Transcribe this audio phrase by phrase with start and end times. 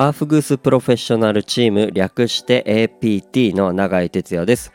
[0.00, 4.72] アーフグースプロフェッショナルチーム略して APT の永井哲也です。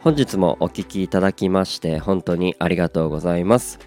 [0.00, 3.78] 本日もお聞きいただきまして本当にありがとうございます。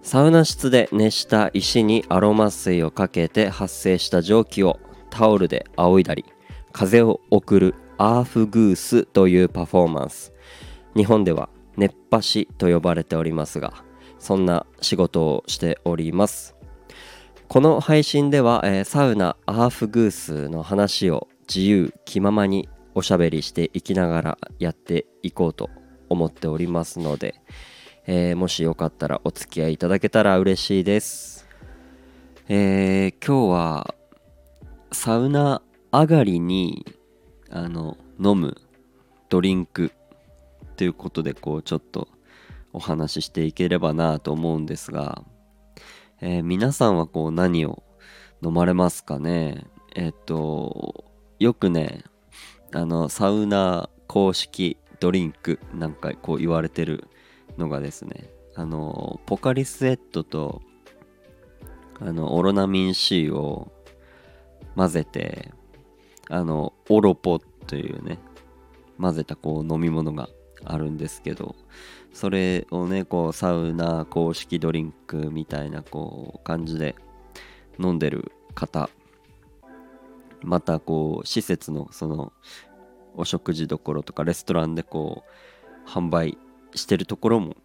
[0.00, 6.24] サウナ室で熱した石にアロマ水をかけて発生した蒸気をタオルで仰いだり
[6.72, 10.32] 風を送るアーフグースというパフォーマンス。
[10.96, 13.84] 日本では熱波師と呼ばれておりますが
[14.18, 16.56] そんな仕事をしております。
[17.52, 25.68] この配信では、えー、サウナアーフグースの話を自由気ままにおしゃべりしていきながらやっていこうと
[26.08, 27.42] 思っておりますので、
[28.06, 31.46] えー、もしよかったらお付き合いいただけたら嬉しいです、
[32.48, 33.94] えー、今日は
[34.90, 35.60] サウナ
[35.92, 36.86] 上がりに
[37.50, 38.56] あの飲む
[39.28, 39.92] ドリンク
[40.76, 42.08] ということでこうちょっと
[42.72, 45.22] お話ししていければなと思うんですが、
[46.24, 47.82] えー、皆さんはこう何を
[48.44, 49.66] 飲まれますかね？
[49.96, 51.04] えっ、と
[51.40, 52.04] よくね
[52.72, 57.08] あのサウナ公式ドリンクなんかこう言われてる
[57.58, 60.62] のがですねあのポカリスエットと
[62.00, 63.72] あのオロナミン C を
[64.76, 65.50] 混ぜて
[66.30, 68.20] あのオロポというね
[68.96, 70.28] 混ぜたこう飲み物が
[70.64, 71.56] あるんですけど
[72.12, 76.94] それをねこうサウナ公式ドリンクみたいなこう感じで
[77.78, 78.90] 飲んでる方
[80.42, 82.32] またこう施設のその
[83.16, 85.24] お食事どころとかレストランでこ
[85.86, 86.38] う販売
[86.74, 87.56] してるところも、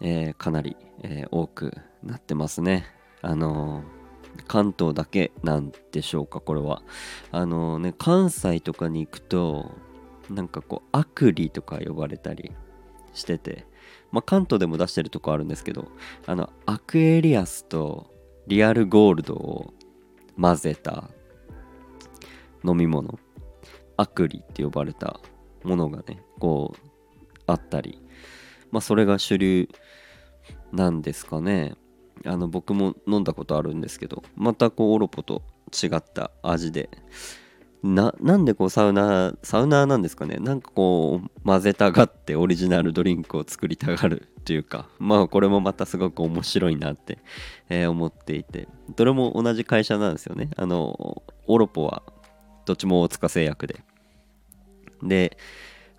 [0.00, 2.86] えー、かなり、えー、多くなってますね。
[3.22, 3.98] あのー
[4.46, 6.82] 関東だけなんでしょうかこれは。
[7.32, 9.72] あのね関西とかに行くと
[10.30, 12.52] なんかこうアクリとか呼ばれたり
[13.14, 13.66] してて
[14.10, 15.88] まあ関東でも出してるとこあるんですけど
[16.26, 18.12] あのアクエリアスと
[18.46, 19.74] リアルゴールドを
[20.40, 21.10] 混ぜた
[22.64, 23.18] 飲み物
[23.96, 25.20] アクリって呼ばれた
[25.64, 28.00] ものがねこうあったり
[28.70, 29.68] まあそれが主流
[30.72, 31.74] なんですかね。
[32.24, 35.42] あの僕も飲んだことあるんですけどまたこうオロポと
[35.72, 36.90] 違った味で
[37.82, 40.36] ななんでこうサウナサウナなんですかね。
[40.36, 47.18] なんかこう混ぜたがってオリジナルドリンクを作りたがるというかまあこれもまたすごく面白いなって、
[47.68, 48.68] えー、思っていて。
[48.96, 50.50] どれも同じ会社なんですよね。
[50.56, 52.02] あのオロポは
[52.66, 53.80] どっちも大塚製薬で。
[55.02, 55.38] で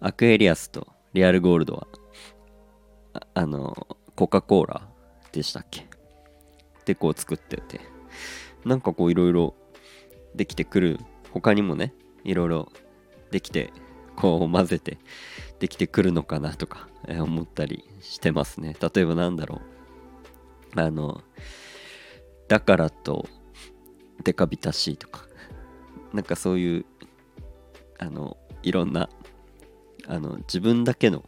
[0.02, 1.88] アクエリアスとリアルゴールドは
[3.34, 4.82] あのコカ・コーラ
[5.32, 5.88] でしたっけ。
[6.86, 7.80] でこう作ってて。
[8.66, 9.56] なんかこういろいろ
[10.36, 11.00] できてくる
[11.34, 12.72] 他にもねいろいろ
[13.32, 13.72] できて
[14.16, 14.98] こう混ぜて
[15.60, 18.76] できてくるのかなとか、え思ったりしてますね。
[18.82, 19.62] 例えばなんだろ
[20.76, 20.80] う。
[20.80, 21.22] あの
[22.48, 23.28] だからと
[24.24, 25.26] デカビタ C とか
[26.14, 26.86] なんかそういう
[27.98, 29.10] あのいろんな
[30.08, 31.28] あの自分だけの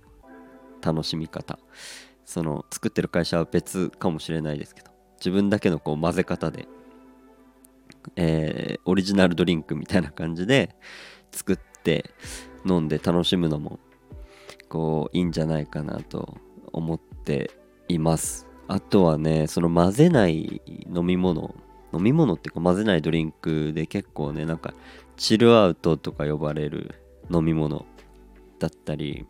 [0.81, 1.59] 楽しみ方
[2.25, 6.67] その作ってる会社は別かもしれないですけど自分だけのこう混ぜ方で、
[8.15, 10.75] えー、オリジナルドリンクみたいな感じで
[11.31, 12.11] 作って
[12.65, 13.79] 飲んで楽しむのも
[14.69, 16.37] こういいんじゃないかなと
[16.71, 17.51] 思って
[17.87, 18.47] います。
[18.67, 20.61] あとはねその混ぜない
[20.93, 21.53] 飲み物
[21.93, 24.73] 飲み物っていうか混ぜないドリンクで結構ねなんか
[25.17, 26.95] チルアウトとか呼ばれる
[27.29, 27.85] 飲み物
[28.59, 29.25] だったり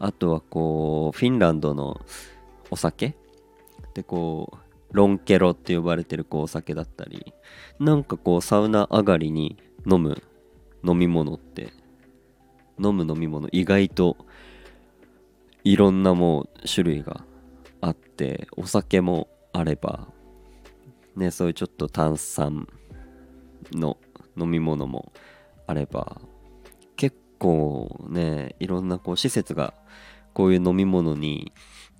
[0.00, 2.00] あとはこうフィンランドの
[2.70, 3.16] お酒
[3.94, 4.56] でこう
[4.92, 7.34] ロンケロって呼ばれてるこうお酒だったり
[7.78, 9.58] なんかこうサウナ上がりに
[9.90, 10.22] 飲む
[10.84, 11.72] 飲み物って
[12.78, 14.16] 飲む飲み物意外と
[15.64, 17.24] いろんなもう種類が
[17.80, 20.08] あってお酒もあれば
[21.16, 22.66] ねそういうちょっと炭酸
[23.72, 23.98] の
[24.36, 25.12] 飲み物も
[25.66, 26.20] あれば
[26.96, 29.74] 結構ねいろんなこう施設が
[30.32, 31.52] こういう飲み物に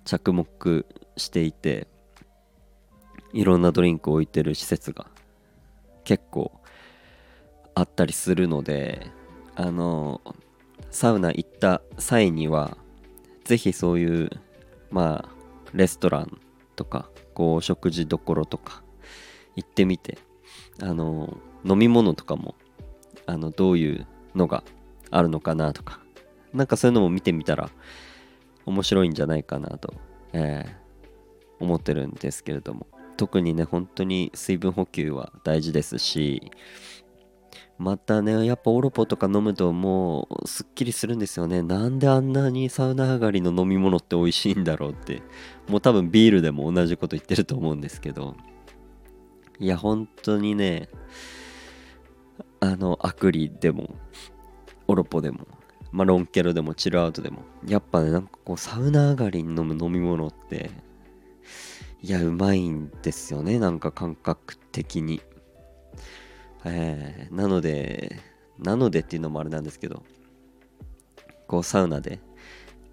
[0.05, 0.85] 着目
[1.17, 1.87] していて
[3.33, 5.07] いろんなドリンクを置いてる施設が
[6.03, 6.51] 結構
[7.75, 9.07] あったりするので
[9.55, 10.21] あの
[10.91, 12.77] サウナ行った際には
[13.45, 14.29] 是非そういう
[14.91, 15.29] まあ
[15.73, 16.39] レストラン
[16.75, 18.81] とかこう食事どころとか
[19.55, 20.17] 行ってみて
[20.81, 22.55] あの飲み物とかも
[23.25, 24.63] あのどういうのが
[25.11, 25.99] あるのかなとか
[26.53, 27.69] なんかそういうのも見てみたら
[28.65, 29.93] 面白いんじゃないかなと、
[30.33, 32.87] えー、思ってるんですけれども。
[33.19, 36.53] 特にね本当に水分補給は大事ですし
[37.77, 41.61] またねやっぱオロポとか飲むともうすっきりするんですよね。
[41.61, 45.21] なんであんなにサウナ上がりの飲み物って美味しいんだろうって。
[45.67, 48.35] もう多分ビールでも同じこと言ってると思うんですけど。
[49.59, 50.87] いや本当にね
[52.61, 53.95] あのアクリでも
[54.87, 55.45] オロポでも
[55.91, 60.69] まあロンケロでもチルアウトでもやっぱねなんかこうサウナ上がりに飲む飲み物って
[62.01, 65.21] いやうまいんですよねなんか感覚的に。
[66.65, 68.19] えー、なので
[68.57, 70.03] なのでっていうのもあれなんですけど
[71.47, 72.19] こうサウナで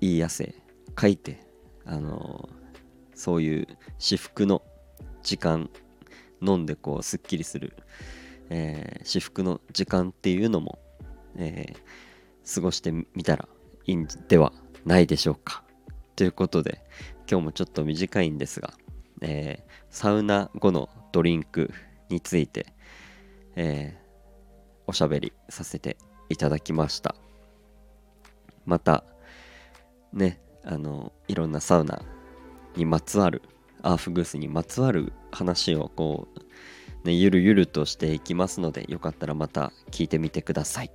[0.00, 0.55] いい汗
[0.94, 1.41] かいて
[1.85, 3.67] あのー、そういう
[3.99, 4.62] 至福の
[5.23, 5.69] 時間
[6.41, 7.76] 飲んでこうすっきりする、
[8.50, 10.79] えー、至福の時間っていうのも、
[11.37, 13.49] えー、過ごしてみたら
[13.87, 14.53] いいんでは
[14.85, 15.64] ないでしょうか。
[16.14, 16.81] ということで
[17.31, 18.73] 今日もちょっと短いんですが、
[19.20, 21.70] えー、サウナ後のドリンク
[22.08, 22.66] について、
[23.56, 25.96] えー、おしゃべりさせて
[26.28, 27.14] いただきました。
[28.64, 29.04] また
[30.12, 32.02] ねあのいろんなサウナ
[32.74, 33.42] にまつわる
[33.82, 36.28] アーフグースにまつわる話をこ
[37.04, 40.90] う、ね、ゆるゆるとしていきますのでよかったらまた聞いてみてください、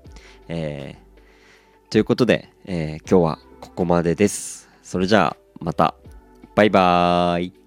[0.50, 4.69] えー、ということで、え、今日はここまでです。
[4.81, 5.95] それじゃあまた。
[6.56, 7.61] バイバーイ。